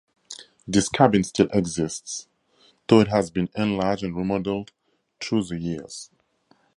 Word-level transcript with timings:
This 0.67 0.89
cabin 0.89 1.23
still 1.23 1.47
exists, 1.53 2.27
though 2.87 3.01
it 3.01 3.09
has 3.09 3.29
been 3.29 3.49
enlarged 3.53 4.01
and 4.01 4.15
remodeled 4.17 4.71
through 5.19 5.43
the 5.43 5.59
years. 5.59 6.09